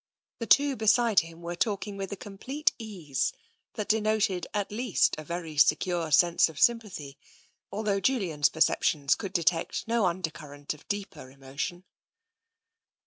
The 0.39 0.47
two 0.47 0.75
beside 0.75 1.19
him 1.19 1.41
were 1.43 1.55
talking 1.55 1.95
with 1.95 2.11
a 2.11 2.15
complete 2.17 2.71
ease 2.79 3.33
that 3.75 3.87
denoted 3.87 4.47
at 4.51 4.71
least 4.71 5.13
a 5.19 5.23
very 5.23 5.57
secure 5.57 6.09
sense 6.11 6.49
of 6.49 6.59
sympathy, 6.59 7.19
although 7.71 7.99
Julian's 7.99 8.45
io8 8.49 8.53
TENSION 8.53 8.53
perceptions 8.53 9.13
could 9.13 9.33
detect 9.33 9.87
no 9.87 10.07
undercurrent 10.07 10.73
of 10.73 10.87
deeper 10.87 11.29
emotion. 11.29 11.83